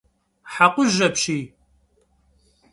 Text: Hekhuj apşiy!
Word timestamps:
Hekhuj 0.53 0.95
apşiy! 1.07 1.43